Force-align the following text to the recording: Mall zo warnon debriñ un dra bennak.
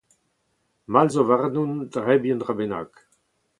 Mall 0.93 1.09
zo 1.13 1.21
warnon 1.29 1.71
debriñ 1.93 2.33
un 2.33 2.39
dra 2.41 2.53
bennak. 2.59 2.91